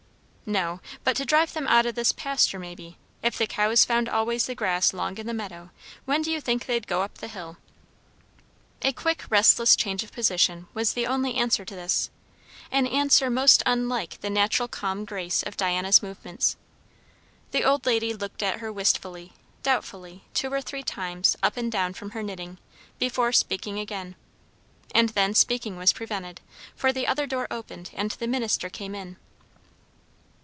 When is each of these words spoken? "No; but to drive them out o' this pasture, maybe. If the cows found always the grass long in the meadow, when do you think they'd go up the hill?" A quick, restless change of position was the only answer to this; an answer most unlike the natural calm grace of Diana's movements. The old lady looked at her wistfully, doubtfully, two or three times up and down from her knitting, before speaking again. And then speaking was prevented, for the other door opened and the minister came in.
"No; 0.47 0.81
but 1.05 1.15
to 1.15 1.23
drive 1.23 1.53
them 1.53 1.65
out 1.67 1.85
o' 1.85 1.91
this 1.93 2.11
pasture, 2.11 2.59
maybe. 2.59 2.97
If 3.23 3.37
the 3.37 3.47
cows 3.47 3.85
found 3.85 4.09
always 4.09 4.47
the 4.47 4.53
grass 4.55 4.91
long 4.91 5.17
in 5.17 5.25
the 5.25 5.33
meadow, 5.33 5.69
when 6.03 6.21
do 6.21 6.29
you 6.29 6.41
think 6.41 6.65
they'd 6.65 6.87
go 6.87 7.03
up 7.03 7.19
the 7.19 7.29
hill?" 7.29 7.55
A 8.81 8.91
quick, 8.91 9.23
restless 9.29 9.77
change 9.77 10.03
of 10.03 10.11
position 10.11 10.67
was 10.73 10.91
the 10.91 11.07
only 11.07 11.35
answer 11.35 11.63
to 11.63 11.73
this; 11.73 12.09
an 12.69 12.85
answer 12.85 13.29
most 13.29 13.63
unlike 13.65 14.19
the 14.19 14.29
natural 14.29 14.67
calm 14.67 15.05
grace 15.05 15.41
of 15.41 15.55
Diana's 15.55 16.03
movements. 16.03 16.57
The 17.51 17.63
old 17.63 17.85
lady 17.85 18.13
looked 18.13 18.43
at 18.43 18.59
her 18.59 18.73
wistfully, 18.73 19.31
doubtfully, 19.63 20.25
two 20.33 20.51
or 20.51 20.59
three 20.59 20.83
times 20.83 21.37
up 21.41 21.55
and 21.55 21.71
down 21.71 21.93
from 21.93 22.09
her 22.09 22.21
knitting, 22.23 22.57
before 22.99 23.31
speaking 23.31 23.79
again. 23.79 24.17
And 24.93 25.09
then 25.09 25.33
speaking 25.33 25.77
was 25.77 25.93
prevented, 25.93 26.41
for 26.75 26.91
the 26.91 27.07
other 27.07 27.25
door 27.27 27.47
opened 27.49 27.91
and 27.93 28.11
the 28.11 28.27
minister 28.27 28.69
came 28.69 28.93
in. 28.93 29.15